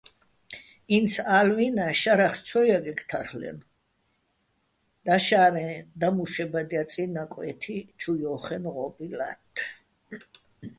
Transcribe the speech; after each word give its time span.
ინც 0.97 1.13
ა́ლვინა 1.37 1.87
შარახ 2.01 2.35
ცო 2.45 2.59
ჲაგე̆ 2.67 2.93
თარლ'ენო̆, 3.09 3.67
დაშა́რე, 5.05 5.67
დამუშებადჲაწიჼ 5.99 7.03
ნაკვე́თი, 7.15 7.77
ჩუ 7.99 8.11
ჲო́ხენო̆ 8.21 8.73
ღო́ბი 8.75 9.05
ლა́თთ. 9.17 9.55